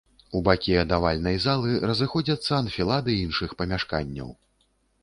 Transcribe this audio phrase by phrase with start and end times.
[0.37, 4.39] У бакі ад авальнай залы разыходзяцца анфілады іншых памяшканняў.